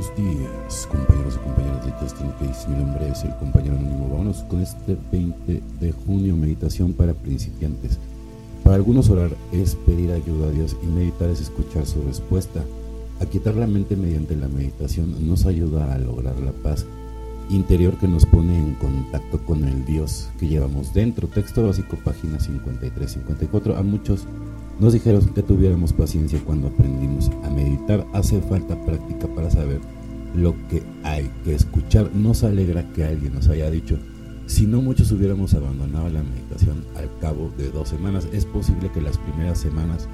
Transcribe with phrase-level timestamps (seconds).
[0.00, 2.68] buenos días, compañeros y compañeras de Justin Case.
[2.68, 4.08] Mi nombre es el compañero anónimo.
[4.08, 7.98] Vámonos con este 20 de junio, meditación para principiantes.
[8.64, 12.64] Para algunos orar es pedir ayuda a Dios y meditar es escuchar su respuesta.
[13.20, 16.86] Aquietar la mente mediante la meditación nos ayuda a lograr la paz
[17.50, 21.28] interior que nos pone en contacto con el Dios que llevamos dentro.
[21.28, 23.76] Texto básico, página 53-54.
[23.76, 24.24] A muchos
[24.80, 28.06] nos dijeron que tuviéramos paciencia cuando aprendimos a meditar.
[28.14, 29.80] Hace falta práctica para saber
[30.34, 32.10] lo que hay que escuchar.
[32.14, 33.98] Nos alegra que alguien nos haya dicho,
[34.46, 39.02] si no muchos hubiéramos abandonado la meditación al cabo de dos semanas, es posible que
[39.02, 40.08] las primeras semanas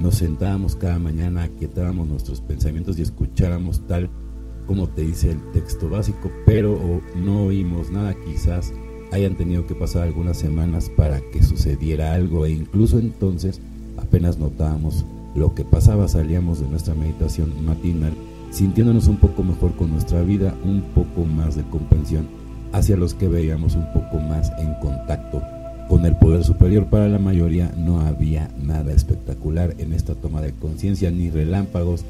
[0.00, 4.10] nos sentábamos cada mañana, aquietáramos nuestros pensamientos y escucháramos tal
[4.66, 8.72] como te dice el texto básico, pero no oímos nada, quizás
[9.12, 13.60] hayan tenido que pasar algunas semanas para que sucediera algo e incluso entonces
[13.96, 15.04] apenas notábamos
[15.34, 18.12] lo que pasaba, salíamos de nuestra meditación matinal
[18.50, 22.26] sintiéndonos un poco mejor con nuestra vida, un poco más de comprensión
[22.72, 25.42] hacia los que veíamos un poco más en contacto
[25.88, 26.86] con el poder superior.
[26.86, 32.04] Para la mayoría no había nada espectacular en esta toma de conciencia, ni relámpagos,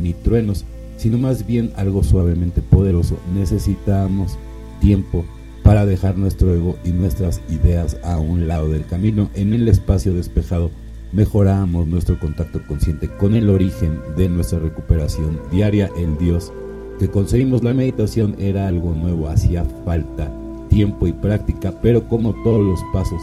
[0.00, 0.64] ni truenos,
[0.96, 3.18] sino más bien algo suavemente poderoso.
[3.34, 4.38] Necesitamos
[4.80, 5.24] tiempo
[5.62, 9.30] para dejar nuestro ego y nuestras ideas a un lado del camino.
[9.34, 10.70] En el espacio despejado
[11.12, 16.52] mejoramos nuestro contacto consciente con el origen de nuestra recuperación diaria, el Dios
[16.98, 17.62] que conseguimos.
[17.62, 20.30] La meditación era algo nuevo, hacía falta
[20.68, 23.20] tiempo y práctica, pero como todos los pasos,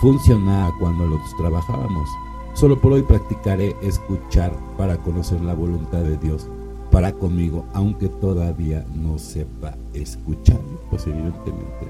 [0.00, 2.08] funcionaba cuando los trabajábamos.
[2.54, 6.48] Solo por hoy practicaré escuchar para conocer la voluntad de Dios
[6.92, 11.88] para conmigo, aunque todavía no sepa escuchar, pues evidentemente.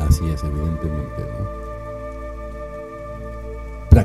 [0.00, 1.73] Así es, evidentemente, ¿no?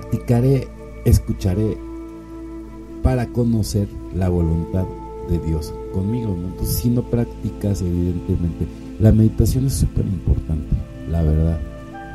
[0.09, 0.67] Practicaré,
[1.05, 1.77] escucharé
[3.03, 4.85] para conocer la voluntad
[5.29, 6.35] de Dios conmigo.
[6.35, 8.65] Entonces, si no practicas, evidentemente,
[8.99, 10.75] la meditación es súper importante,
[11.09, 11.59] la verdad,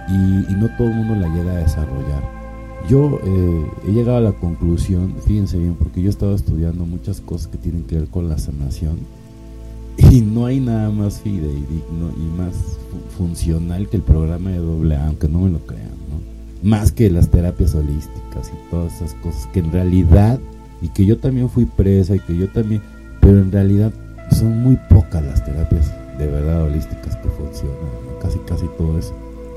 [0.09, 2.35] y, no todo el mundo la llega a desarrollar
[2.89, 7.21] yo eh, he llegado a la conclusión, fíjense bien, porque yo he estado estudiando muchas
[7.21, 8.99] cosas que tienen que ver con la sanación
[10.11, 12.55] y no hay nada más fidedigno y más
[13.17, 15.94] funcional que el programa de doble aunque no me lo crean.
[16.65, 20.41] Más que las terapias holísticas y todas esas cosas que en realidad,
[20.83, 22.83] y que yo también fui presa y que yo también,
[23.21, 23.93] pero en realidad
[24.33, 27.77] son muy pocas las terapias de verdad holísticas que funcionan,
[28.21, 29.13] casi casi todo es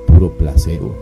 [0.06, 0.95] puro placebo,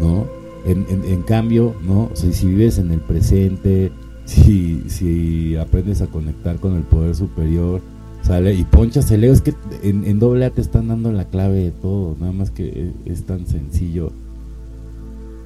[0.00, 0.26] ¿no?
[0.64, 2.10] En, cambio, ¿no?
[2.14, 3.90] si vives en el presente,
[4.26, 7.80] si, si aprendes a conectar con el poder superior,
[8.22, 11.58] sale y ponchas el ego, es que en, doble A te están dando la clave
[11.58, 14.12] de todo, nada más que es, tan sencillo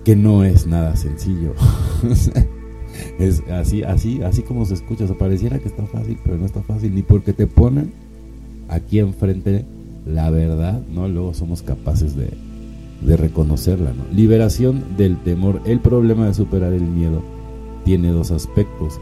[0.06, 1.52] que no es nada sencillo.
[3.18, 6.62] es así, así, así como se escucha, o pareciera que está fácil, pero no está
[6.62, 7.92] fácil, ni porque te ponen
[8.68, 9.64] aquí enfrente
[10.06, 11.08] la verdad, ¿no?
[11.08, 12.28] Luego somos capaces de,
[13.02, 13.92] de reconocerla.
[13.94, 14.04] ¿no?
[14.14, 15.60] Liberación del temor.
[15.66, 17.24] El problema de superar el miedo
[17.84, 19.00] tiene dos aspectos.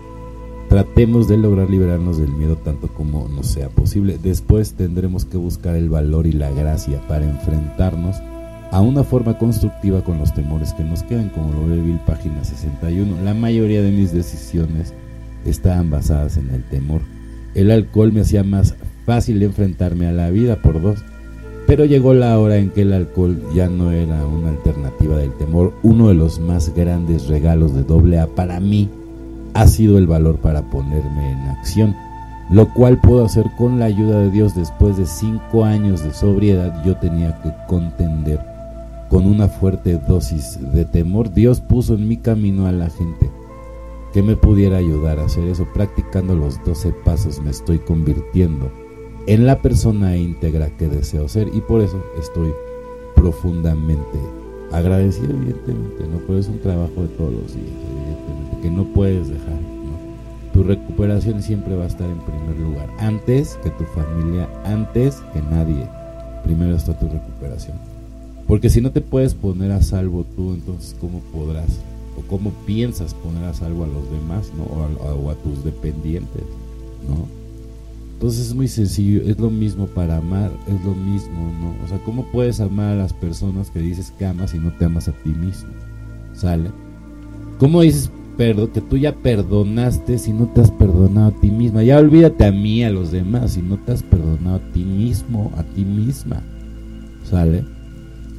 [0.71, 4.17] Tratemos de lograr liberarnos del miedo tanto como nos sea posible.
[4.17, 8.23] Después tendremos que buscar el valor y la gracia para enfrentarnos
[8.75, 12.43] a una forma constructiva con los temores que nos quedan, como lo ve Bill, página
[12.43, 13.23] 61.
[13.23, 14.93] La mayoría de mis decisiones
[15.45, 17.01] estaban basadas en el temor.
[17.55, 18.75] El alcohol me hacía más
[19.07, 21.05] fácil enfrentarme a la vida por dos
[21.69, 25.73] pero llegó la hora en que el alcohol ya no era una alternativa del temor.
[25.85, 28.91] Uno de los más grandes regalos de doble A para mí
[29.55, 31.95] ha sido el valor para ponerme en acción,
[32.51, 36.85] lo cual puedo hacer con la ayuda de Dios después de cinco años de sobriedad.
[36.85, 38.54] Yo tenía que contender
[39.15, 41.33] con una fuerte dosis de temor.
[41.33, 43.31] Dios puso en mi camino a la gente
[44.13, 45.69] que me pudiera ayudar a hacer eso.
[45.73, 48.73] Practicando los 12 pasos me estoy convirtiendo
[49.29, 52.51] en la persona íntegra que deseo ser y por eso estoy
[53.15, 54.19] profundamente
[54.73, 56.19] agradecido evidentemente, ¿no?
[56.27, 59.61] Pero es un trabajo de todos los días, evidentemente, que no puedes dejar.
[60.53, 65.41] Tu recuperación siempre va a estar en primer lugar, antes que tu familia, antes que
[65.41, 65.89] nadie,
[66.43, 67.94] primero está tu recuperación.
[68.47, 71.81] Porque si no te puedes poner a salvo tú, entonces ¿cómo podrás
[72.19, 74.65] o cómo piensas poner a salvo a los demás, ¿no?
[74.65, 76.45] O a, o a tus dependientes,
[77.09, 77.27] ¿no?
[78.15, 81.85] Entonces es muy sencillo, es lo mismo para amar, es lo mismo, ¿no?
[81.85, 84.85] O sea, ¿cómo puedes amar a las personas que dices que amas y no te
[84.85, 85.71] amas a ti mismo?
[86.33, 86.71] ¿Sale?
[87.59, 91.83] ¿Cómo dices que tú ya perdonaste si no te has perdonado a ti misma?
[91.83, 95.53] Ya olvídate a mí, a los demás, si no te has perdonado a ti mismo,
[95.57, 96.43] a ti misma.
[97.25, 97.65] ¿Sale?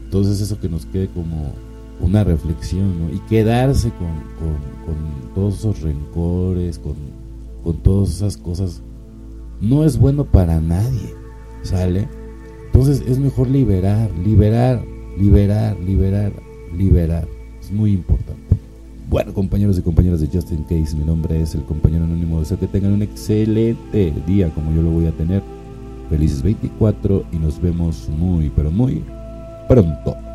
[0.06, 1.54] Entonces eso que nos quede como
[2.00, 3.13] una reflexión, ¿no?
[3.13, 4.07] Y quedarse con,
[4.40, 6.96] con, todos esos rencores, con
[7.66, 8.84] con todas esas cosas
[9.60, 11.16] no es bueno para nadie,
[11.63, 12.07] ¿sale?
[12.68, 14.84] Entonces es mejor liberar, liberar,
[15.18, 16.31] liberar, liberar,
[16.78, 17.28] liberar.
[17.60, 18.56] Es muy importante.
[19.10, 22.40] Bueno, compañeros y compañeras de Justin Case, mi nombre es el compañero anónimo.
[22.40, 25.42] Deseo que tengan un excelente día como yo lo voy a tener.
[26.10, 29.01] Felices 24 y nos vemos muy, pero muy
[29.67, 30.35] pronto.